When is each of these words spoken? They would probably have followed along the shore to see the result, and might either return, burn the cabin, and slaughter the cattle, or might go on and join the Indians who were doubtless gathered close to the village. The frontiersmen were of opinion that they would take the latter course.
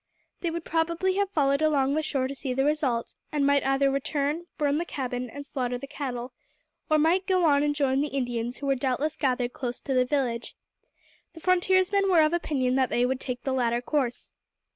They 0.39 0.49
would 0.49 0.65
probably 0.65 1.17
have 1.17 1.29
followed 1.29 1.61
along 1.61 1.93
the 1.93 2.01
shore 2.01 2.27
to 2.27 2.33
see 2.33 2.55
the 2.55 2.65
result, 2.65 3.13
and 3.31 3.45
might 3.45 3.63
either 3.63 3.91
return, 3.91 4.47
burn 4.57 4.79
the 4.79 4.83
cabin, 4.83 5.29
and 5.29 5.45
slaughter 5.45 5.77
the 5.77 5.85
cattle, 5.85 6.33
or 6.89 6.97
might 6.97 7.27
go 7.27 7.45
on 7.45 7.61
and 7.61 7.75
join 7.75 8.01
the 8.01 8.07
Indians 8.07 8.57
who 8.57 8.65
were 8.65 8.73
doubtless 8.73 9.15
gathered 9.15 9.53
close 9.53 9.79
to 9.81 9.93
the 9.93 10.03
village. 10.03 10.55
The 11.35 11.39
frontiersmen 11.39 12.09
were 12.09 12.21
of 12.21 12.33
opinion 12.33 12.73
that 12.77 12.89
they 12.89 13.05
would 13.05 13.19
take 13.19 13.43
the 13.43 13.53
latter 13.53 13.79
course. 13.79 14.31